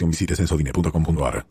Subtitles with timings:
[0.00, 1.46] Visite censodine.com.ar.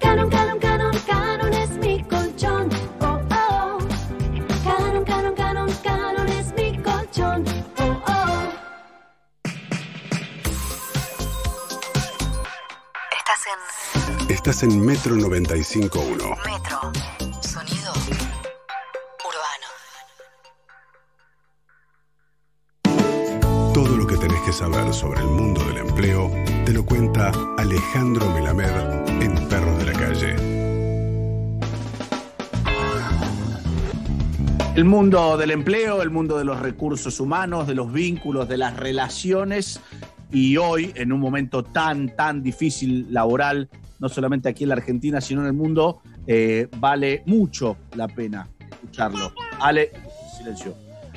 [0.00, 2.68] Canon, Canon, Canon, Canon es mi colchón.
[3.00, 3.78] Oh, oh.
[4.64, 7.44] Canon, Canon, Canon, Canon es mi colchón.
[7.78, 8.52] Oh, oh.
[13.18, 16.36] Estás en Estás en Metro 95.1.
[16.44, 17.25] Metro.
[24.56, 26.30] Que saber sobre el mundo del empleo
[26.64, 30.34] te lo cuenta Alejandro Melamed en Perros de la Calle.
[34.74, 38.76] El mundo del empleo, el mundo de los recursos humanos, de los vínculos, de las
[38.76, 39.80] relaciones.
[40.32, 43.68] Y hoy, en un momento tan, tan difícil laboral,
[43.98, 48.48] no solamente aquí en la Argentina, sino en el mundo, eh, vale mucho la pena
[48.70, 49.32] escucharlo.
[49.60, 49.92] Ale,
[50.36, 50.74] silencio.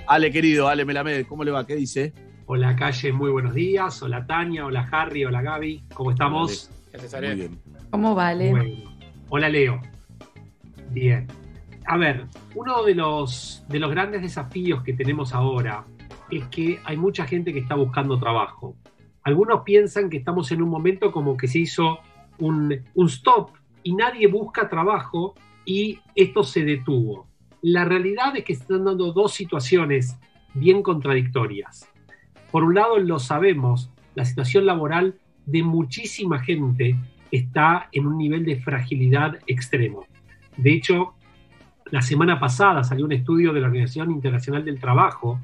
[0.08, 1.66] Ale, querido, Ale Melamed, ¿cómo le va?
[1.66, 2.14] ¿Qué dice?
[2.52, 4.02] Hola Calle, muy buenos días.
[4.02, 5.84] Hola Tania, hola Harry, hola Gaby.
[5.94, 6.72] ¿Cómo estamos?
[6.92, 7.62] Muy bien.
[7.92, 8.50] ¿Cómo vale?
[8.50, 8.90] Bueno.
[9.30, 9.80] Hola Leo.
[10.90, 11.28] Bien.
[11.86, 15.86] A ver, uno de los, de los grandes desafíos que tenemos ahora
[16.32, 18.76] es que hay mucha gente que está buscando trabajo.
[19.22, 22.00] Algunos piensan que estamos en un momento como que se hizo
[22.40, 23.52] un, un stop
[23.84, 25.36] y nadie busca trabajo
[25.66, 27.28] y esto se detuvo.
[27.62, 30.18] La realidad es que se están dando dos situaciones
[30.56, 31.88] bien contradictorias.
[32.52, 36.96] Por un lado, lo sabemos, la situación laboral de muchísima gente
[37.32, 40.06] está en un nivel de fragilidad extremo.
[40.58, 41.14] De hecho,
[41.92, 45.40] la semana pasada salió un estudio de la Organización Internacional del Trabajo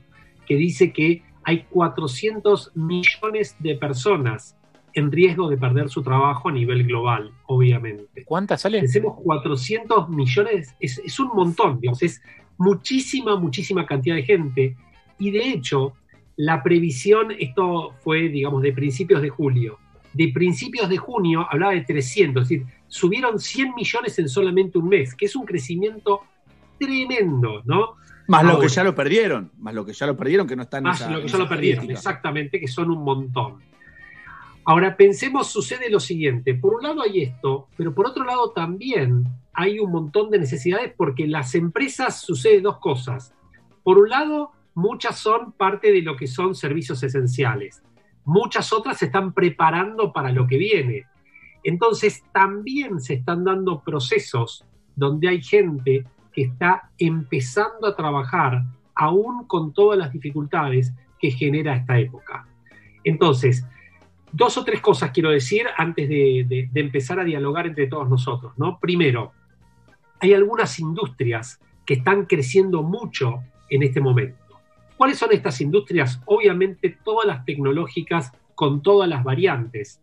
[0.45, 4.57] que dice que hay 400 millones de personas
[4.93, 8.23] en riesgo de perder su trabajo a nivel global, obviamente.
[8.25, 8.79] ¿Cuántas sale?
[8.79, 12.21] Pensemos 400 millones, es, es un montón, digamos, es
[12.57, 14.77] muchísima, muchísima cantidad de gente.
[15.19, 15.93] Y de hecho,
[16.37, 19.79] la previsión, esto fue, digamos, de principios de julio.
[20.13, 24.87] De principios de junio hablaba de 300, es decir, subieron 100 millones en solamente un
[24.87, 26.21] mes, que es un crecimiento
[26.79, 27.95] tremendo, ¿no?
[28.27, 30.77] Más lo que ya lo perdieron, más lo que ya lo perdieron, que no está
[30.79, 33.59] en Más esa- lo que ya lo perdieron, exactamente, que son un montón.
[34.67, 39.25] Ahora pensemos, sucede lo siguiente, por un lado hay esto, pero por otro lado también
[39.53, 43.33] hay un montón de necesidades porque las empresas sucede dos cosas.
[43.83, 47.81] Por un lado, muchas son parte de lo que son servicios esenciales.
[48.23, 51.05] Muchas otras se están preparando para lo que viene.
[51.63, 54.63] Entonces también se están dando procesos
[54.95, 58.63] donde hay gente que está empezando a trabajar
[58.93, 62.47] aún con todas las dificultades que genera esta época.
[63.03, 63.65] Entonces,
[64.31, 68.53] dos o tres cosas quiero decir antes de, de- empezar a dialogar entre todos nosotros.
[68.57, 68.79] ¿no?
[68.79, 69.31] Primero,
[70.19, 74.44] hay algunas industrias que están creciendo mucho en este momento.
[74.97, 76.21] ¿Cuáles son estas industrias?
[76.25, 80.01] Obviamente todas las tecnológicas con todas las variantes,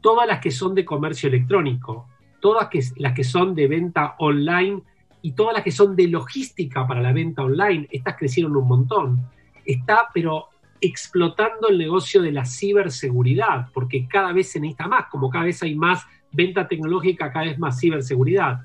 [0.00, 2.08] todas las que son de comercio electrónico,
[2.40, 4.82] todas que- las que son de venta online
[5.22, 9.30] y todas las que son de logística para la venta online, estas crecieron un montón.
[9.64, 10.48] Está, pero
[10.80, 15.62] explotando el negocio de la ciberseguridad, porque cada vez se necesita más, como cada vez
[15.62, 18.60] hay más venta tecnológica, cada vez más ciberseguridad.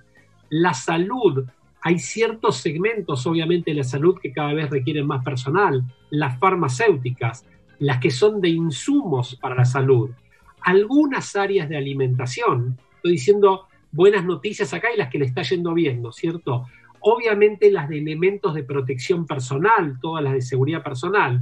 [0.50, 1.46] La salud,
[1.82, 7.46] hay ciertos segmentos, obviamente, de la salud que cada vez requieren más personal, las farmacéuticas,
[7.80, 10.10] las que son de insumos para la salud,
[10.62, 15.74] algunas áreas de alimentación, estoy diciendo buenas noticias acá y las que le está yendo
[15.74, 16.66] bien, ¿no es cierto?
[17.00, 21.42] Obviamente las de elementos de protección personal, todas las de seguridad personal,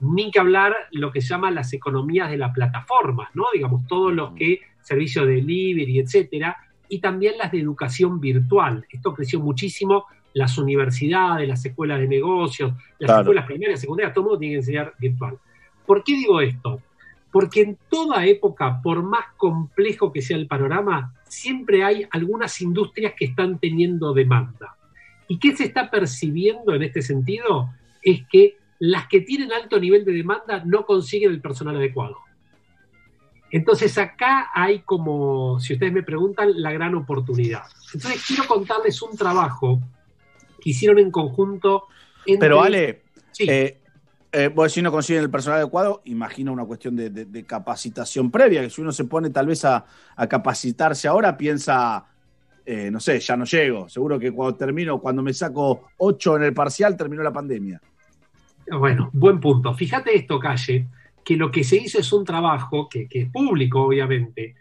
[0.00, 3.46] ni que hablar lo que se llama las economías de las plataformas, ¿no?
[3.52, 6.56] Digamos, todos los que, servicio de delivery, etcétera,
[6.92, 8.84] y también las de educación virtual.
[8.90, 10.04] Esto creció muchísimo,
[10.34, 13.22] las universidades, las escuelas de negocios, las Claro.
[13.22, 15.38] escuelas primarias, secundarias, todo el mundo tiene que enseñar virtual.
[15.86, 16.82] ¿Por qué digo esto?
[17.30, 23.14] Porque en toda época, por más complejo que sea el panorama, siempre hay algunas industrias
[23.16, 24.76] que están teniendo demanda.
[25.28, 27.70] ¿Y qué se está percibiendo en este sentido?
[28.02, 32.18] Es que las que tienen alto nivel de demanda no consiguen el personal adecuado.
[33.52, 37.62] Entonces acá hay como, si ustedes me preguntan, la gran oportunidad.
[37.94, 39.80] Entonces quiero contarles un trabajo
[40.60, 41.84] que hicieron en conjunto.
[42.26, 43.02] entre- Pero Ale,
[43.32, 43.46] Sí.
[43.48, 43.78] eh,
[44.32, 48.30] eh, vos si no consiguen el personal adecuado, imagino una cuestión de, de- de capacitación
[48.30, 49.84] previa, que si uno se pone tal vez a,
[50.16, 52.06] a capacitarse ahora, piensa,
[52.64, 53.88] eh, no sé, ya no llego.
[53.88, 57.80] Seguro que cuando termino, cuando me saco 8 en el parcial, terminó la pandemia.
[58.70, 59.74] Bueno, buen punto.
[59.74, 60.86] Fíjate esto, Calle,
[61.24, 64.54] que lo que se hizo es un trabajo, que, es público, obviamente,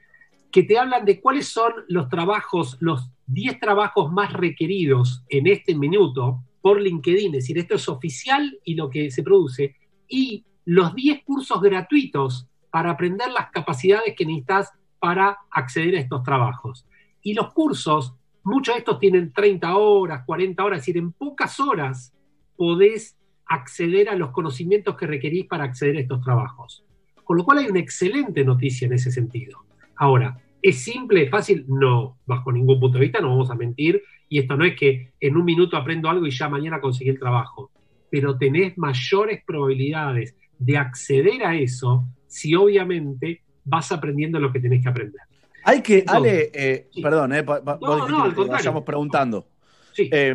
[0.52, 5.76] que te hablan de cuáles son los trabajos, los 10 trabajos más requeridos en este
[5.76, 7.36] minuto por LinkedIn.
[7.36, 9.76] Es decir, esto es oficial y lo que se produce.
[10.08, 16.24] Y los 10 cursos gratuitos para aprender las capacidades que necesitas para acceder a estos
[16.24, 16.86] trabajos.
[17.22, 18.14] Y los cursos,
[18.44, 22.14] muchos de estos tienen 30 horas, 40 horas, es decir, en pocas horas
[22.56, 23.18] podés
[23.54, 26.84] acceder a los conocimientos que requerís para acceder a estos trabajos.
[27.24, 29.60] Con lo cual hay una excelente noticia en ese sentido.
[29.96, 31.66] Ahora, ¿es simple, fácil?
[31.68, 34.02] No, bajo ningún punto de vista, no vamos a mentir.
[34.30, 37.20] Y esto no es que en un minuto aprendo algo y ya mañana conseguí el
[37.20, 37.72] trabajo.
[38.10, 44.82] Pero tenés mayores probabilidades de acceder a eso si obviamente vas aprendiendo lo que tenés
[44.82, 45.22] que aprender.
[45.64, 46.04] Hay que.
[46.08, 47.02] Ale, eh, Sí.
[47.02, 49.48] perdón, eh, pa- pa- No, vos no, al que vayamos preguntando.
[49.94, 50.34] Sí, Eh,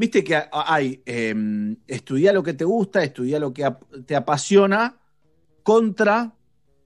[0.00, 3.70] Viste que hay eh, estudiar lo que te gusta, estudiar lo que
[4.06, 4.98] te apasiona,
[5.62, 6.34] contra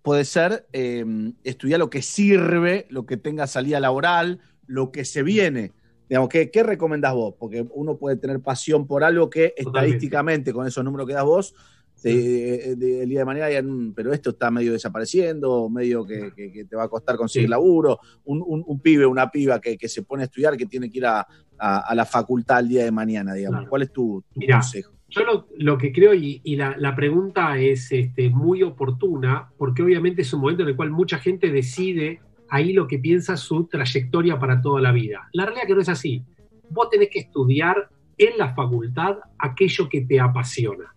[0.03, 1.05] puede ser eh,
[1.45, 5.71] estudiar lo que sirve, lo que tenga salida laboral, lo que se viene.
[6.09, 7.37] Digamos, ¿qué, ¿qué recomendás vos?
[7.39, 9.79] Porque uno puede tener pasión por algo que Totalmente.
[9.79, 11.55] estadísticamente, con esos números que das vos,
[12.03, 16.33] de- de- el día de mañana digan, "Mm, pero esto está medio desapareciendo, medio que,
[16.35, 17.51] que- que te va a costar conseguir Sí.
[17.51, 20.91] laburo, un, un- un pibe, una piba que, que se pone a estudiar, que tiene
[20.91, 21.27] que ir a,
[21.59, 23.59] a- a la facultad el día de mañana, digamos.
[23.61, 23.71] Claro.
[23.71, 24.57] ¿Cuál es tu, tu Mirá.
[24.59, 24.93] consejo?
[25.09, 29.83] Yo lo, lo que creo, y, y la, la pregunta es este, muy oportuna, porque
[29.83, 33.65] obviamente es un momento en el cual mucha gente decide ahí lo que piensa su
[33.67, 35.29] trayectoria para toda la vida.
[35.33, 36.23] La realidad que no es así.
[36.69, 37.89] Vos tenés que estudiar
[38.19, 40.93] en la facultad aquello que te apasiona.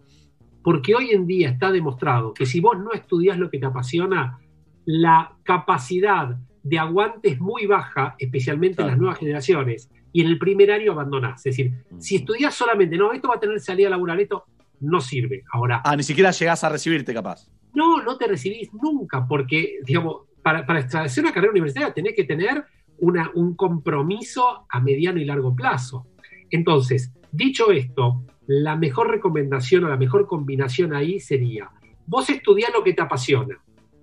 [0.68, 4.38] Porque hoy en día está demostrado que si vos no estudias lo que te apasiona,
[4.84, 10.38] la capacidad de aguante es muy baja, especialmente en las nuevas generaciones, y en el
[10.38, 11.38] primer año abandonás.
[11.46, 14.44] Es decir, si estudias solamente, no, esto va a tener salida laboral, esto
[14.82, 15.46] no sirve.
[15.54, 17.48] Ahora, Ah, ni siquiera llegás a recibirte, capaz.
[17.74, 22.26] no, no te recibís nunca, porque, digamos, para, para hacer una carrera universitaria tenés que
[22.26, 22.66] tener
[22.98, 26.08] una- un compromiso a mediano y largo plazo.
[26.50, 31.70] Entonces, dicho esto, la mejor recomendación o la mejor combinación ahí sería,
[32.06, 33.60] vos estudiás lo que te apasiona.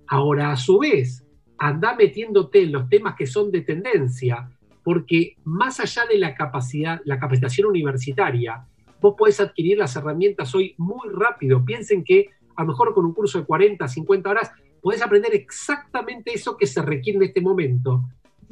[0.07, 1.25] Ahora, a su vez,
[1.57, 4.49] anda metiéndote en los temas que son de tendencia,
[4.83, 8.63] porque más allá de la capacidad, la capacitación universitaria,
[9.01, 11.65] vos podés adquirir las herramientas hoy muy rápido.
[11.65, 14.51] Piensen que a lo mejor con un curso de 40, 50 horas,
[14.81, 18.03] podés aprender exactamente eso que se requiere en este momento.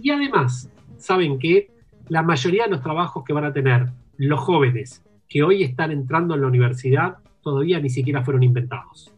[0.02, 1.70] Y además, saben que
[2.10, 6.36] la mayoría de los trabajos que van a tener los jóvenes que hoy están entrando
[6.36, 9.12] en la universidad todavía ni siquiera fueron inventados.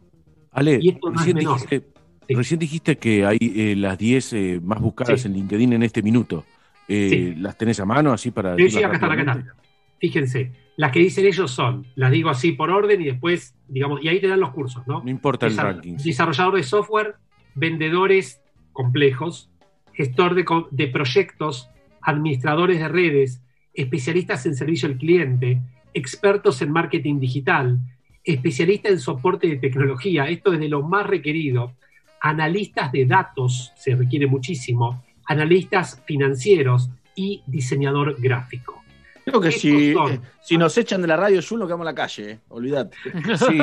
[0.52, 1.54] Ale, Y esto no es recién, menor.
[1.56, 1.88] dijiste,
[2.28, 2.34] Sí.
[2.34, 5.28] recién dijiste que hay eh, las 10 eh, más buscadas Sí.
[5.28, 6.44] en LinkedIn en este minuto.
[6.88, 7.36] Eh, Sí.
[7.42, 9.46] ¿Las tenés a mano así para Sí, acá están, acá están.
[10.00, 14.08] Fíjense, las que dicen ellos son, las digo así por orden y después, digamos, y
[14.08, 15.04] ahí te dan los cursos, ¿no?
[15.04, 15.98] No importa el ranking.
[15.98, 17.16] Desarrollador de software,
[17.56, 18.42] vendedores
[18.74, 19.50] complejos,
[19.94, 21.70] gestor de, de proyectos,
[22.02, 23.42] administradores de redes,
[23.74, 25.62] especialistas en servicio al cliente,
[25.96, 27.80] expertos en marketing digital,
[28.24, 31.74] especialistas en soporte de tecnología, esto es de lo más requerido,
[32.22, 38.84] analistas de datos, se requiere muchísimo, analistas financieros y diseñador gráfico.
[39.24, 40.12] Creo que si, son.
[40.12, 42.40] eh, si nos echan de la radio, Jun, nos quedamos en la calle, eh.
[42.50, 42.96] olvídate.
[43.38, 43.58] Sí,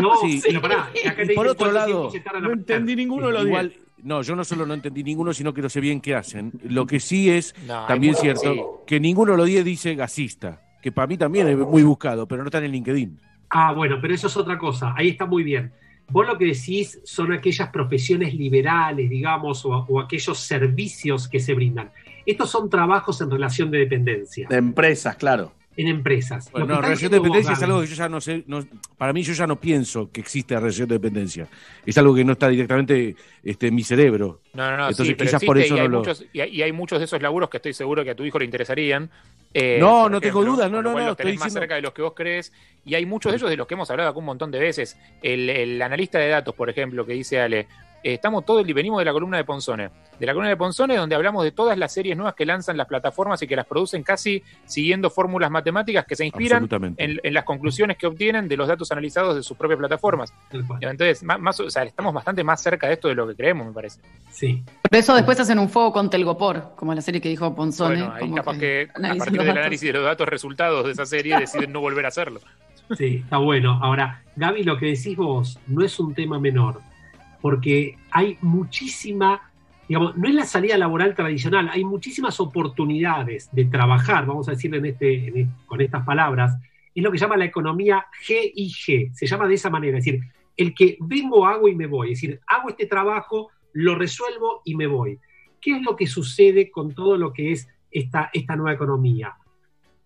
[0.00, 3.32] No, Sí, pero pará, acá te y por otro lado, en no entendí ninguno de
[3.32, 3.72] los igual,
[4.02, 6.52] no, yo no solo no entendí ninguno, sino que no sé bien qué hacen.
[6.62, 8.60] Lo que sí es No, también cierto sí.
[8.86, 12.42] que ninguno de los 10 dice gasista, que para mí también es muy buscado, pero
[12.42, 13.18] no está en LinkedIn.
[13.50, 14.94] Ah, bueno, pero eso es otra cosa.
[14.96, 15.72] Ahí está muy bien.
[16.08, 21.54] Vos lo que decís son aquellas profesiones liberales, digamos, o, o aquellos servicios que se
[21.54, 21.90] brindan.
[22.26, 25.52] Estos son trabajos en relación de dependencia, De empresas, claro.
[25.76, 26.50] En empresas.
[26.50, 28.66] Bueno, no, relación de dependencia es algo que yo ya no sé, no-
[28.98, 31.48] para mí yo ya no pienso que existe la relación de dependencia.
[31.86, 34.40] Es algo que no está directamente este, en mi cerebro.
[34.52, 36.40] No, no, no, Entonces, sí, quizás existe por eso y, hay no lo- muchos, y,
[36.40, 38.44] hay, y hay muchos de esos laburos que estoy seguro que a tu hijo le
[38.44, 39.10] interesarían.
[39.54, 41.92] eh, No, no tengo dudas, no, no, no, los tenés estoy más cerca de los
[41.92, 42.52] que vos crees.
[42.84, 44.98] Y hay muchos de ellos de los que hemos hablado acá un montón de veces.
[45.22, 47.68] El, el analista de datos, por ejemplo, que dice Ale,
[48.02, 49.90] eh, estamos todos, y venimos de la columna de Ponzone.
[50.18, 52.86] De la columna de Ponzone, donde hablamos de todas las series nuevas que lanzan las
[52.86, 57.44] plataformas y que las producen casi siguiendo fórmulas matemáticas que se inspiran en, en las
[57.44, 60.32] conclusiones que obtienen de los datos analizados de sus propias plataformas.
[60.80, 63.66] Entonces, más, más- o sea, estamos bastante más cerca de esto de lo que creemos,
[63.66, 64.00] me parece.
[64.30, 64.62] Sí.
[64.82, 67.96] Por eso después hacen un fuego con Telgopor, como la serie que dijo Ponzone.
[68.00, 69.56] Bueno, ahí como capaz que, a partir del datos.
[69.56, 72.40] análisis de los datos resultados de esa serie deciden no volver a hacerlo.
[72.96, 73.78] Sí, está bueno.
[73.82, 76.80] Ahora, Gaby, lo que decís vos no es un tema menor,
[77.40, 79.50] porque hay muchísima,
[79.88, 84.78] digamos, no es la salida laboral tradicional, hay muchísimas oportunidades de trabajar, vamos a decirle
[84.78, 86.56] en este, en es- con estas palabras,
[86.94, 90.20] es lo que llama la economía GIG, se llama de esa manera, es decir,
[90.56, 94.74] el que vengo, hago y me voy, es decir, hago este trabajo, lo resuelvo y
[94.74, 95.18] me voy.
[95.60, 99.34] ¿Qué es lo que sucede con todo lo que es esta nueva economía?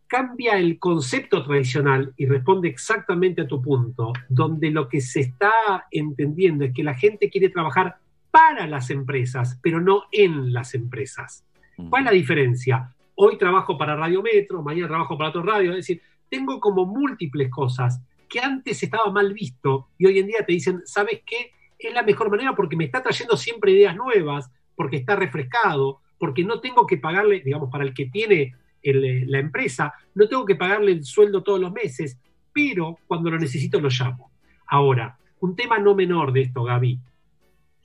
[0.07, 5.87] Cambia el concepto tradicional y responde exactamente a tu punto, donde lo que se está
[5.91, 7.97] entendiendo es que la gente quiere trabajar
[8.31, 11.45] para las empresas, pero no en las empresas.
[11.89, 12.95] ¿Cuál es la diferencia?
[13.17, 17.51] Hoy trabajo para Radio Metro, mañana trabajo para otro radio, es decir, tengo como múltiples
[17.51, 21.53] cosas que antes estaba mal visto y hoy en día te dicen, ¿sabes qué?
[21.79, 26.43] Es la mejor manera porque me está trayendo siempre ideas nuevas, porque está refrescado, porque
[26.43, 30.55] no tengo que pagarle, digamos, para el que tiene el- la empresa, no tengo que
[30.55, 32.19] pagarle el sueldo todos los meses,
[32.53, 34.31] pero cuando lo necesito lo llamo.
[34.67, 36.99] Ahora, un tema no menor de esto, Gaby,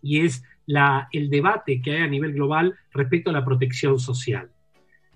[0.02, 4.50] y es la, el debate que hay a nivel global respecto a la protección social.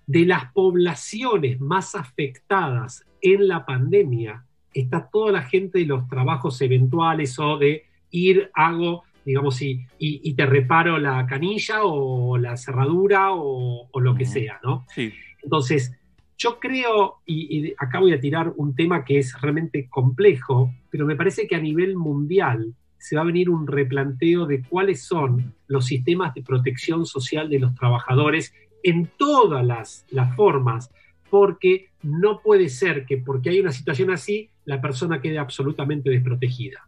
[0.07, 6.59] De las poblaciones más afectadas en la pandemia está toda la gente de los trabajos
[6.61, 12.57] eventuales o de ir, hago, digamos, y, y- y te reparo la canilla o la
[12.57, 14.85] cerradura o, o lo que sea, ¿no?
[14.93, 15.13] Sí.
[15.43, 15.93] Entonces,
[16.38, 21.15] yo creo, y, acá voy a tirar un tema que es realmente complejo, pero me
[21.15, 25.85] parece que a nivel mundial se va a venir un replanteo de cuáles son los
[25.85, 30.89] sistemas de protección social de los trabajadores en todas las, las formas,
[31.29, 36.88] porque no puede ser que porque hay una situación así, la persona quede absolutamente desprotegida.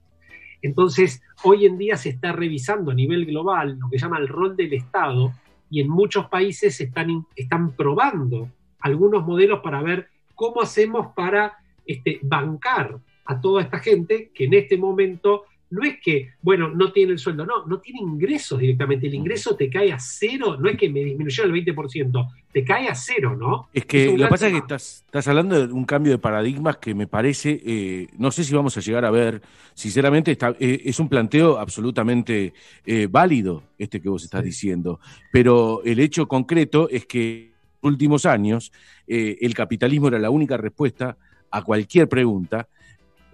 [0.62, 4.55] Entonces, hoy en día se está revisando a nivel global lo que llama el rol
[4.55, 5.33] del Estado
[5.69, 12.19] y en muchos países están, están probando algunos modelos para ver cómo hacemos para este,
[12.22, 15.45] bancar a toda esta gente que en este momento
[15.75, 19.08] no es que, bueno, no tiene el sueldo, no, no tiene ingresos directamente.
[19.08, 22.88] El ingreso te cae a cero, no es que me disminuyó el 20%, te cae
[22.88, 23.67] a cero, ¿no?
[23.74, 26.17] Es que Es lo que pasa es que estás, estás hablando de un cambio de
[26.17, 29.41] paradigmas que me parece, eh, no sé si vamos a llegar a ver,
[29.74, 32.53] sinceramente está- eh, es un planteo absolutamente
[32.86, 34.48] eh, válido este que vos estás Sí.
[34.48, 35.00] diciendo,
[35.32, 37.51] pero el hecho concreto es que en
[37.84, 38.72] los últimos años
[39.08, 41.17] eh, el capitalismo era la única respuesta
[41.51, 42.67] a cualquier pregunta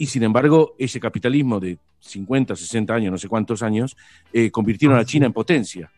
[0.02, 3.96] y sin embargo ese capitalismo de 50, 60 años, no sé cuántos años,
[4.34, 5.12] eh, convirtieron Ah, a sí.
[5.12, 5.92] China en potencia.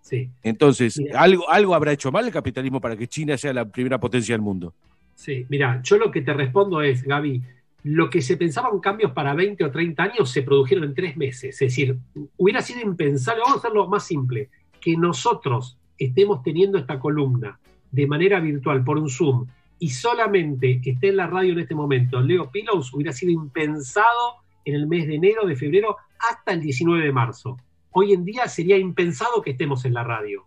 [0.00, 0.30] Sí.
[0.42, 1.20] Entonces, Mira.
[1.20, 4.40] algo, algo habrá hecho mal el capitalismo para que China sea la primera potencia del
[4.40, 4.72] mundo.
[5.14, 7.42] Sí, mira, yo lo que te respondo es, Gaby,
[7.82, 11.52] lo que se pensaban cambios para 20 o 30 años se produjeron en tres meses.
[11.60, 11.98] Es decir,
[12.38, 14.48] hubiera sido impensable, vamos a hacerlo más simple,
[14.80, 19.46] que nosotros estemos teniendo esta columna de manera virtual por un Zoom
[19.80, 24.74] y solamente esté en la radio en este momento Leo Pillows, hubiera sido impensado en
[24.74, 25.96] el mes de enero, de febrero,
[26.30, 27.56] hasta el 19 de marzo.
[27.92, 30.44] Hoy en día sería impensado que estemos en la radio.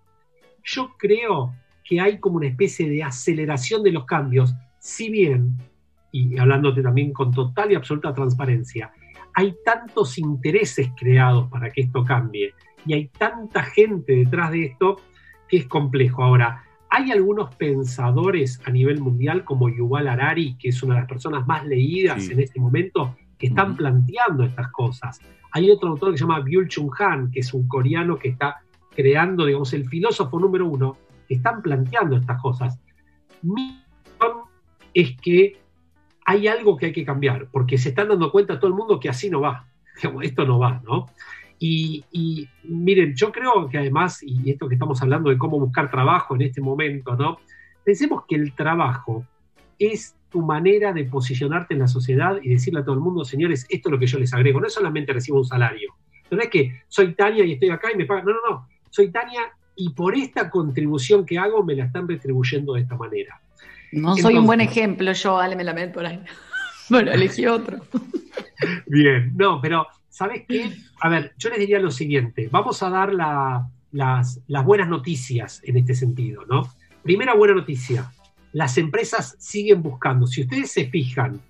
[0.64, 5.58] Yo creo que hay como una especie de aceleración de los cambios, si bien,
[6.12, 8.94] y hablándote también con total y absoluta transparencia,
[9.34, 12.54] hay tantos intereses creados para que esto cambie
[12.86, 15.02] y hay tanta gente detrás de esto
[15.50, 16.24] que es complejo.
[16.24, 16.64] Ahora,
[16.96, 21.48] hay algunos pensadores a nivel mundial como Yuval Harari, que es una de las personas
[21.48, 22.34] más leídas Sí.
[22.34, 25.20] en este momento, que están planteando estas cosas.
[25.54, 28.58] Hay otro autor que se llama Byul Chung Han, que es un coreano que está
[28.96, 30.96] creando, digamos, el filósofo número uno,
[31.28, 32.80] que están planteando estas cosas.
[33.42, 33.82] Mi
[34.20, 34.44] opinión
[34.94, 35.58] es que
[36.26, 39.10] hay algo que hay que cambiar, porque se están dando cuenta todo el mundo que
[39.10, 39.66] así no va.
[39.96, 41.08] Digamos, Esto no va, ¿no?
[41.66, 45.90] Y, y miren, yo creo que además, y esto que estamos hablando de cómo buscar
[45.90, 47.38] trabajo en este momento, ¿no?
[47.86, 49.26] Pensemos que el trabajo
[49.80, 53.66] es tu manera de posicionarte en la sociedad y decirle a todo el mundo, señores,
[53.70, 54.60] esto es lo que yo les agrego.
[54.60, 55.96] No es solamente recibo un salario.
[56.32, 58.26] No es que soy Tania y estoy acá y me pagan.
[58.26, 58.68] No, no, no.
[58.90, 59.44] Soy Tania
[59.78, 63.40] y por esta contribución que hago me la están retribuyendo de esta manera.
[63.94, 66.20] No soy un buen ejemplo, yo, Ale, me la meto por ahí.
[66.90, 67.80] Bueno, elegí otro.
[68.88, 70.72] Bien, no, pero ¿sabes qué?
[71.02, 75.76] A ver, yo les diría lo siguiente, vamos a dar la- las, buenas noticias en
[75.76, 76.70] este sentido, ¿no?
[77.02, 78.12] Primera buena noticia,
[78.52, 81.42] las empresas siguen buscando, si ustedes se fijan,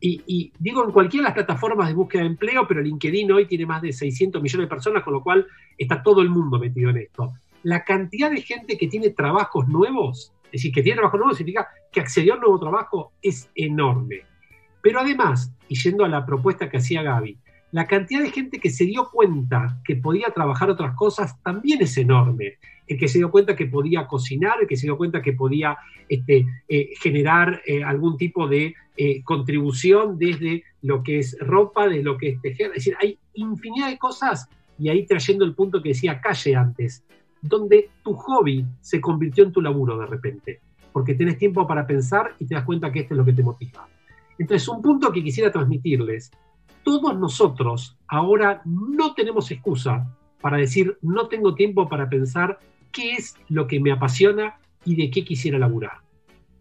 [0.00, 3.66] y, digo en cualquiera de las plataformas de búsqueda de empleo, pero LinkedIn hoy tiene
[3.66, 5.46] más de 600 millones de personas, con lo cual
[5.78, 7.32] está todo el mundo metido en esto.
[7.64, 11.68] La cantidad de gente que tiene trabajos nuevos, es decir, que tiene trabajos nuevos significa
[11.92, 14.22] que accedió a un nuevo trabajo, es enorme.
[14.80, 17.38] Pero además, y yendo a la propuesta que hacía Gaby,
[17.72, 21.96] la cantidad de gente que se dio cuenta que podía trabajar otras cosas también es
[21.96, 22.58] enorme.
[22.86, 25.78] El que se dio cuenta que podía cocinar, el que se dio cuenta que podía
[26.08, 32.02] este, eh, generar eh, algún tipo de eh, contribución desde lo que es ropa, de
[32.02, 32.68] lo que es tejer.
[32.68, 34.48] Es decir, hay infinidad de cosas,
[34.78, 37.02] y ahí trayendo el punto que decía Calle antes,
[37.40, 40.60] donde tu hobby se convirtió en tu laburo de repente,
[40.92, 43.42] porque tenés tiempo para pensar y te das cuenta que esto es lo que te
[43.42, 43.88] motiva.
[44.38, 46.30] Entonces, un punto que quisiera transmitirles,
[46.82, 50.06] todos nosotros ahora no tenemos excusa
[50.40, 52.58] para decir no tengo tiempo para pensar
[52.90, 55.98] qué es lo que me apasiona y de qué quisiera laburar.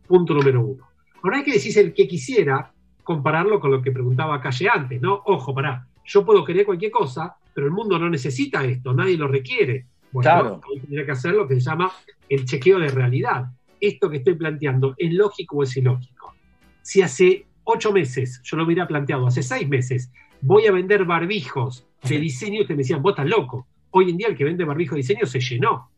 [0.08, 0.88] Punto número uno.
[1.24, 2.72] Ahora hay que decir el que quisiera
[3.04, 5.22] compararlo con lo que preguntaba Calle antes, ¿no?
[5.26, 9.28] Ojo, pará, yo puedo querer cualquier cosa, pero el mundo no necesita esto, nadie lo
[9.28, 9.88] requiere.
[10.12, 10.62] Bueno, Claro.
[10.82, 11.92] tendría que hacer lo que se llama
[12.30, 13.46] el chequeo de realidad.
[13.80, 16.36] Esto que estoy planteando, ¿es lógico o es ilógico?
[16.82, 21.86] Si hace ocho meses yo lo hubiera planteado, hace seis meses, voy a vender barbijos
[22.04, 23.68] de diseño, ustedes me decían, vos estás loco.
[23.92, 25.90] Hoy en día el que vende barbijos de diseño se llenó.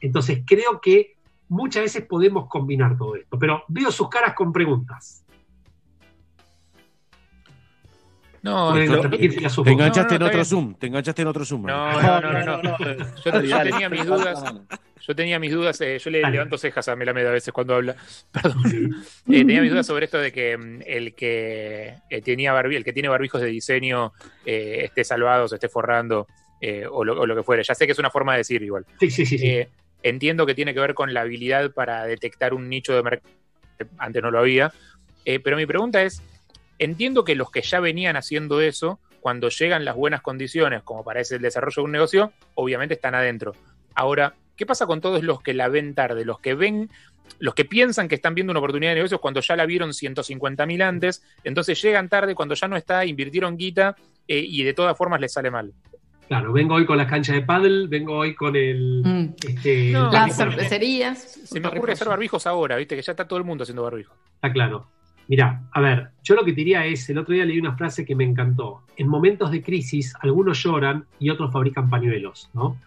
[0.00, 1.16] Entonces creo que
[1.48, 5.24] muchas veces podemos combinar todo esto, pero veo sus caras con preguntas.
[8.42, 9.70] No, no, Te supongo.
[9.70, 11.66] enganchaste No, no, en otro Zoom, te enganchaste en otro Zoom.
[11.66, 12.78] no, no, no, no, no.
[13.24, 14.44] Yo, yo tenía mis dudas.
[15.00, 16.32] Yo tenía mis dudas, eh, yo le Dale.
[16.32, 17.96] levanto cejas a Melamed a veces cuando habla.
[18.32, 18.62] Perdón.
[19.28, 22.84] Eh, tenía mis dudas sobre esto de que mm, el que eh, tenía barbi- el
[22.84, 24.12] que tiene barbijos de diseño
[24.44, 26.26] eh, esté salvado, se esté forrando
[26.60, 27.62] eh, o, lo, o lo que fuera.
[27.62, 28.84] Ya sé que es una forma de decir igual.
[29.00, 29.38] Sí, sí, sí.
[29.38, 29.46] sí.
[29.48, 29.68] Eh,
[30.02, 33.32] entiendo que tiene que ver con la habilidad para detectar un nicho de mercado
[33.78, 34.72] que antes no lo había.
[35.24, 36.20] Eh, pero mi pregunta es,
[36.78, 41.36] entiendo que los que ya venían haciendo eso, cuando llegan las buenas condiciones, como parece
[41.36, 43.54] el desarrollo de un negocio, obviamente están adentro.
[43.94, 46.24] Ahora, ¿qué pasa con todos los que la ven tarde?
[46.24, 46.90] Los que ven,
[47.38, 50.66] los que piensan que están viendo una oportunidad de negocios cuando ya la vieron 150
[50.66, 54.96] mil antes, entonces llegan tarde cuando ya no está, invirtieron guita eh, y de todas
[54.96, 55.72] formas les sale mal.
[56.28, 59.02] Claro, vengo hoy con las canchas de paddle, vengo hoy con el.
[59.02, 59.34] Mm.
[59.48, 61.18] Este, No, el Las cervecerías.
[61.18, 64.14] Se me ocurre hacer barbijos ahora, viste, que ya está todo el mundo haciendo barbijos.
[64.34, 64.86] Está claro.
[65.28, 68.04] Mirá, a ver, yo lo que te diría es, el otro día leí una frase
[68.04, 68.82] que me encantó.
[68.96, 72.78] En momentos de crisis, algunos lloran y otros fabrican pañuelos, ¿no?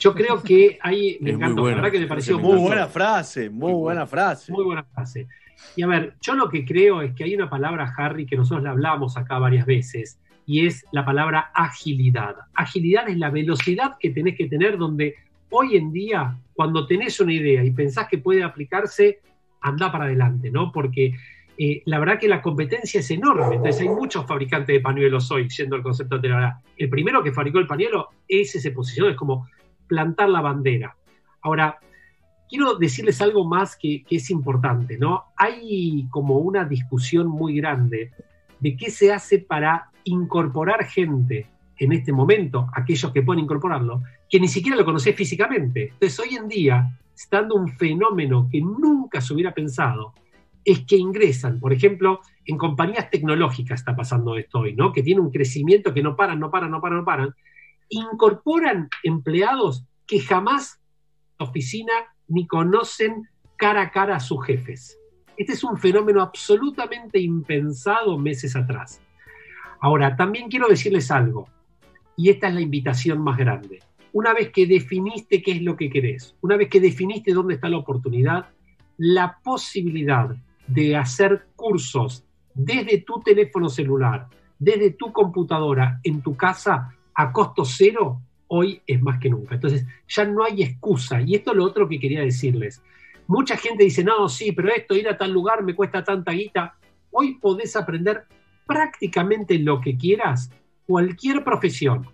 [0.00, 3.50] Yo creo que ahí me encantó, buena, la verdad que me pareció muy buena frase,
[3.50, 4.50] muy Muy buena frase.
[4.50, 5.28] Muy buena frase.
[5.76, 8.64] Y a ver, yo lo que creo es que hay una palabra, Harry, que nosotros
[8.64, 12.36] la hablamos acá varias veces, y es la palabra agilidad.
[12.54, 15.16] Agilidad es la velocidad que tenés que tener donde
[15.50, 19.20] hoy en día, cuando tenés una idea y pensás que puede aplicarse,
[19.60, 20.72] anda para adelante, ¿no?
[20.72, 21.14] Porque
[21.56, 23.56] eh, la verdad que la competencia es enorme.
[23.56, 27.32] Entonces hay muchos fabricantes de pañuelos hoy, yendo al concepto de la El primero que
[27.32, 29.48] fabricó el pañuelo, ese se posicionó, es como
[29.86, 30.96] plantar la bandera.
[31.42, 31.78] Ahora,
[32.48, 35.24] quiero decirles algo más que, que es importante, ¿no?
[35.36, 38.10] Hay como una discusión muy grande
[38.60, 41.46] de qué se hace para incorporar gente
[41.78, 45.90] en este momento, aquellos que pueden incorporarlo, que ni siquiera lo conocés físicamente.
[45.92, 50.14] Entonces, hoy en día, estando un fenómeno que nunca se hubiera pensado,
[50.64, 54.92] es que ingresan, por ejemplo, en compañías tecnológicas está pasando esto hoy, ¿no?
[54.92, 57.34] Que tiene un crecimiento que no paran, no paran, no paran, no paran.
[57.88, 60.80] Incorporan empleados que jamás
[61.38, 61.92] oficina
[62.28, 64.98] ni conocen cara a cara a sus jefes.
[65.36, 69.00] Este es un fenómeno absolutamente impensado meses atrás.
[69.80, 71.48] Ahora, también quiero decirles algo,
[72.16, 73.80] y esta es la invitación más grande.
[74.12, 77.68] Una vez que definiste qué es lo que querés, una vez que definiste dónde está
[77.68, 78.46] la oportunidad,
[78.96, 80.34] la posibilidad
[80.66, 82.24] de hacer cursos
[82.54, 89.00] desde tu teléfono celular, desde tu computadora, en tu casa, a costo cero, hoy es
[89.02, 89.54] más que nunca.
[89.54, 91.20] Entonces, ya no hay excusa.
[91.20, 92.82] Y esto es lo otro que quería decirles.
[93.26, 96.76] Mucha gente dice, no, sí, pero esto, ir a tal lugar me cuesta tanta guita.
[97.10, 98.24] Hoy podés aprender
[98.66, 100.50] prácticamente lo que quieras,
[100.86, 102.06] cualquier profesión,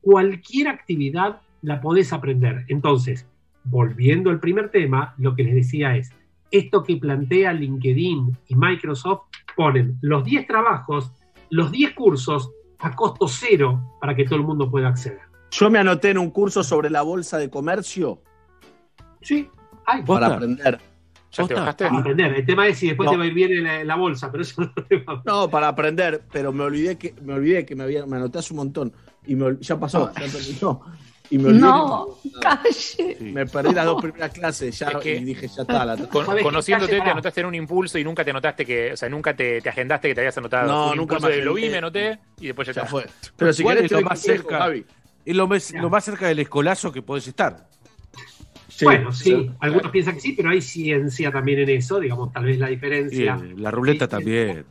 [0.00, 2.64] cualquier actividad la podés aprender.
[2.68, 3.26] Entonces,
[3.64, 6.12] volviendo al primer tema, lo que les decía es,
[6.50, 9.22] esto que plantea LinkedIn y Microsoft
[9.56, 11.12] ponen los 10 trabajos,
[11.50, 15.20] los 10 cursos a costo cero para que todo el mundo pueda acceder.
[15.50, 18.22] Yo me anoté en un curso sobre la bolsa de comercio
[19.20, 19.48] Sí,
[19.86, 20.78] hay para aprender.
[21.32, 21.84] ¿Ya te bajaste?
[21.86, 22.34] para aprender.
[22.34, 23.10] El tema es si después No.
[23.12, 25.14] te va a ir bien en la, en la bolsa, pero eso no te va
[25.14, 28.38] a No, para aprender, pero me olvidé que me olvidé que me había me anoté
[28.38, 28.92] hace un montón
[29.26, 30.80] y me ya pasó, ya terminó.
[31.30, 32.72] Y me olvidé No, calle.
[32.72, 33.16] Sí.
[33.20, 36.24] me perdí las dos primeras clases ya Es que- y dije ya está la Con-
[36.24, 39.34] conociéndote, Calle, te anotaste en un impulso y nunca te anotaste que, o sea, nunca
[39.36, 40.66] te, te agendaste que te habías anotado.
[40.66, 42.90] No, un nunca de lo vi, me anoté y después ya, ya está.
[42.90, 43.06] fue.
[43.36, 44.70] Pero si Igual querés es lo más cerca.
[45.24, 47.68] Es lo más, lo más cerca del escolazo que podés estar.
[48.68, 49.50] Sí, bueno, sí, sí.
[49.60, 53.38] algunos piensan que sí, pero hay ciencia también en eso, digamos, tal vez la diferencia.
[53.56, 54.64] la ruleta Sí, también.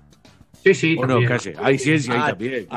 [0.63, 1.53] Sí, sí, O no, calle.
[1.61, 2.67] Hay ciencia ahí Ah, también.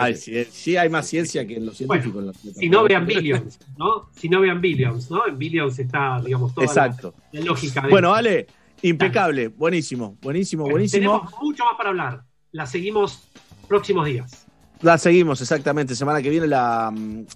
[0.50, 2.20] Sí, hay más ciencia que en los científicos.
[2.20, 4.08] en la- Si no vean Billions, ¿no?
[4.16, 5.26] Si no vean Billions, ¿no?
[5.26, 7.14] En Billions está, digamos, toda la- Exacto.
[7.32, 7.80] la, lógica.
[7.82, 8.14] de Bueno.
[8.14, 8.46] Ale,
[8.82, 11.00] impecable, buenísimo, buenísimo, Bueno, buenísimo.
[11.20, 12.22] Tenemos mucho más para hablar.
[12.52, 13.28] La seguimos
[13.68, 14.46] próximos días.
[14.82, 15.94] La seguimos, exactamente.
[15.94, 16.90] Semana que viene la,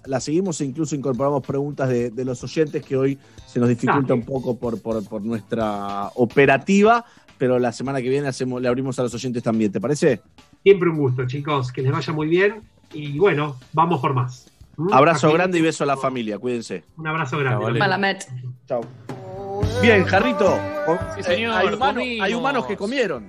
[0.05, 4.15] la seguimos e incluso incorporamos preguntas de, de los oyentes que hoy se nos dificulta
[4.15, 7.05] un poco por, por, por nuestra operativa,
[7.37, 9.71] pero la semana que viene hacemos, le abrimos a los oyentes también.
[9.71, 10.21] ¿Te parece?
[10.63, 11.71] Siempre un gusto, chicos.
[11.71, 12.61] Que les vaya muy bien.
[12.93, 14.51] Y bueno, vamos por más.
[14.77, 14.93] ¿Mm?
[14.93, 16.37] Abrazo Aquí- grande y beso a la familia.
[16.39, 16.83] Cuídense.
[16.97, 17.71] Un abrazo grande.
[17.79, 18.25] Malamet.
[18.67, 18.81] Chao.
[19.81, 20.57] Bien, Jarrito.
[21.15, 22.25] Sí, señor, hay, humanos, comimos.
[22.25, 23.25] hay humanos que comieron.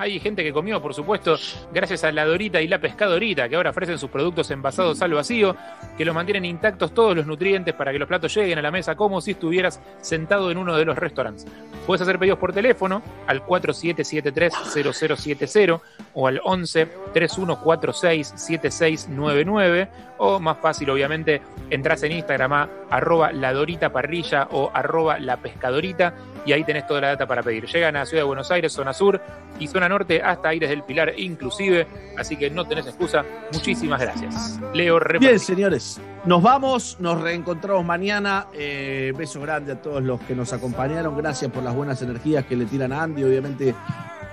[0.00, 1.36] Hay gente que comió, por supuesto,
[1.72, 5.56] gracias a la Dorita y la Pescadorita, que ahora ofrecen sus productos envasados al vacío,
[5.96, 8.94] que los mantienen intactos todos los nutrientes para que los platos lleguen a la mesa
[8.94, 11.46] como si estuvieras sentado en uno de los restaurantes.
[11.84, 15.80] Puedes hacer pedidos por teléfono al 4773-0070
[16.14, 23.52] o al 11 3146 7699 o más fácil obviamente entras en Instagram a arroba la
[23.52, 26.14] Dorita Parrilla o arroba la Pescadorita
[26.46, 27.66] y ahí tenés toda la data para pedir.
[27.66, 29.20] Llegan a Ciudad de Buenos Aires, zona sur
[29.58, 33.24] y zona norte hasta Aires del Pilar inclusive, así que no tenés excusa.
[33.52, 34.58] Muchísimas gracias.
[34.72, 35.38] Leo Bien, Reparti.
[35.40, 38.46] señores, nos vamos, nos reencontramos mañana.
[38.54, 41.16] Eh, beso grande a todos los que nos acompañaron.
[41.16, 43.24] Gracias por las buenas energías que le tiran a Andy.
[43.24, 43.74] Obviamente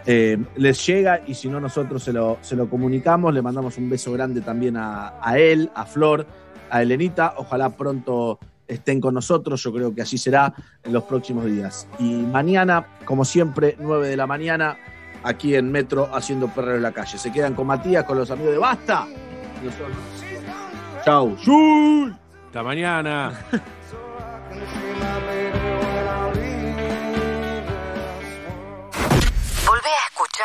[0.05, 3.33] eh, les llega y si no, nosotros se lo, se lo comunicamos.
[3.33, 6.25] Le mandamos un beso grande también a, a él, a Flor,
[6.69, 7.33] a Elenita.
[7.37, 9.61] Ojalá pronto estén con nosotros.
[9.63, 11.87] Yo creo que así será en los próximos días.
[11.99, 14.77] Y mañana, como siempre, 9 de la mañana,
[15.23, 17.17] aquí en Metro, haciendo perro en la calle.
[17.17, 19.07] Se quedan con Matías, con los amigos de Basta.
[19.63, 19.97] Nosotros.
[21.03, 21.35] Chau.
[22.47, 23.33] Hasta mañana.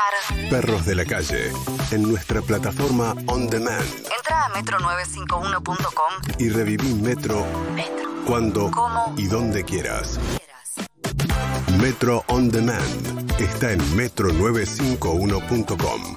[0.09, 0.49] escuchar.
[0.51, 1.53] Perros de la calle
[1.91, 3.85] en nuestra plataforma On Demand
[4.17, 6.13] Entra a metro951.com.
[6.39, 8.11] y reviví Metro Metro.
[8.27, 9.13] cuando ¿Cómo?
[9.17, 10.19] y donde quieras.
[11.81, 16.17] Metro On Demand está en metro951.com.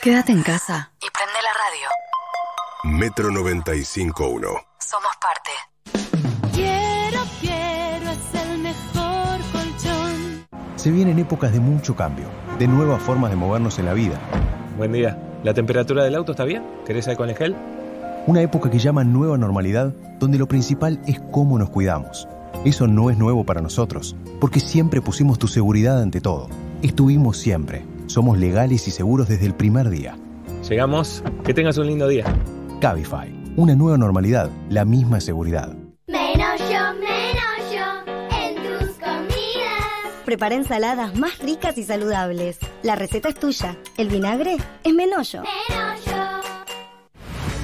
[0.00, 0.92] Quédate en casa.
[1.02, 1.88] Y prende la radio.
[2.98, 4.48] Metro 951.
[4.78, 5.50] Somos parte.
[10.88, 12.24] Se vienen épocas de mucho cambio,
[12.58, 14.18] de nuevas formas de movernos en la vida.
[14.78, 15.18] Buen día.
[15.44, 16.62] ¿La temperatura del auto está bien?
[16.86, 17.56] ¿Querés alcohol en gel?
[18.26, 22.26] Una época que llaman nueva normalidad, donde lo principal es cómo nos cuidamos.
[22.64, 26.48] Eso no es nuevo para nosotros, porque siempre pusimos tu seguridad ante todo.
[26.80, 27.84] Estuvimos siempre.
[28.06, 30.16] Somos legales y seguros desde el primer día.
[30.66, 31.22] Llegamos.
[31.44, 32.24] Que tengas un lindo día.
[32.80, 35.76] Cabify, una nueva normalidad, la misma seguridad.
[40.28, 42.58] Prepara ensaladas más ricas y saludables.
[42.82, 43.78] La receta es tuya.
[43.96, 45.42] El vinagre es menollo.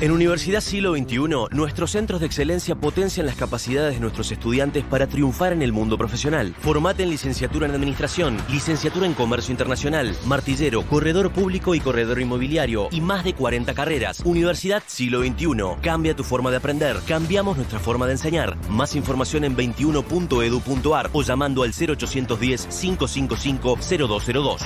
[0.05, 1.17] En Universidad Siglo XXI,
[1.53, 5.97] nuestros centros de excelencia potencian las capacidades de nuestros estudiantes para triunfar en el mundo
[5.97, 6.55] profesional.
[6.61, 12.89] Formate en licenciatura en Administración, licenciatura en Comercio Internacional, martillero, corredor público y corredor inmobiliario
[12.91, 14.21] y más de 40 carreras.
[14.27, 15.81] Universidad Siglo XXI.
[15.81, 16.99] Cambia tu forma de aprender.
[17.09, 18.59] Cambiamos nuestra forma de enseñar.
[18.69, 24.59] Más información en 21.edu.ar o llamando al 0810-555-0202.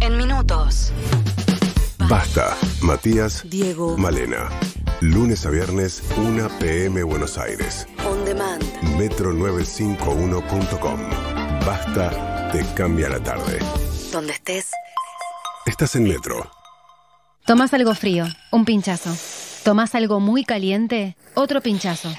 [0.00, 0.90] En minutos.
[2.08, 2.56] Basta.
[2.82, 3.96] Matías, Diego.
[3.96, 4.48] Malena.
[5.00, 7.02] Lunes a viernes, 1 p.m.
[7.02, 7.86] Buenos Aires.
[8.06, 8.62] On demand.
[8.98, 11.00] Metro951.com.
[11.66, 13.58] Basta, te cambia la tarde.
[14.12, 14.70] Donde estés.
[15.66, 16.50] Estás en Metro.
[17.46, 19.14] Tomás algo frío, un pinchazo.
[19.64, 22.10] Tomás algo muy caliente, otro pinchazo.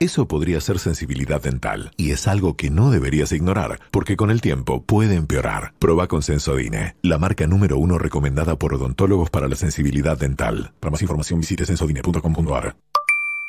[0.00, 4.40] Eso podría ser sensibilidad dental y es algo que no deberías ignorar porque con el
[4.40, 5.74] tiempo puede empeorar.
[5.78, 10.72] Proba con Sensodine, la marca número uno recomendada por odontólogos para la sensibilidad dental.
[10.80, 12.76] Para más información visite sensodine.com.ar.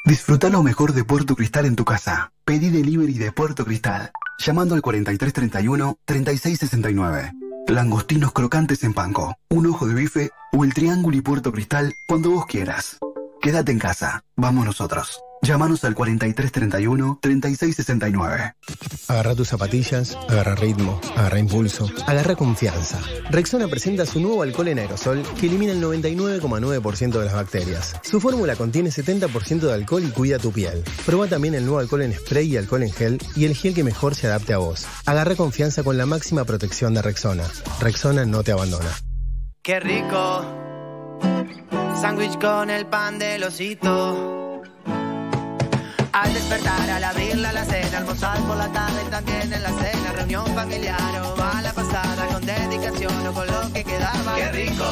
[0.03, 2.33] Disfruta lo mejor de Puerto Cristal en tu casa.
[2.43, 4.11] Pedí delivery de Puerto Cristal.
[4.37, 7.31] Llamando al 4331-3669.
[7.69, 12.31] Langostinos crocantes en panco, un ojo de bife o el triángulo y Puerto Cristal cuando
[12.31, 12.97] vos quieras.
[13.41, 14.25] Quédate en casa.
[14.35, 15.21] Vamos nosotros.
[15.43, 18.53] Llámanos al 4331-3669.
[19.07, 22.99] Agarra tus zapatillas, agarra ritmo, agarra impulso, agarra confianza.
[23.31, 27.95] Rexona presenta su nuevo alcohol en aerosol que elimina el 99,9% de las bacterias.
[28.03, 30.83] Su fórmula contiene 70% de alcohol y cuida tu piel.
[31.07, 33.83] Proba también el nuevo alcohol en spray y alcohol en gel y el gel que
[33.83, 34.85] mejor se adapte a vos.
[35.07, 37.45] Agarra confianza con la máxima protección de Rexona.
[37.79, 38.91] Rexona no te abandona.
[39.63, 40.45] Qué rico.
[41.99, 44.40] Sándwich con el pan del osito.
[46.13, 50.45] Al despertar, al abrir la alacena, almorzar por la tarde también en la cena, reunión
[50.53, 54.35] familiar o a la pasada con dedicación o con lo que quedaba.
[54.35, 54.85] Qué rico.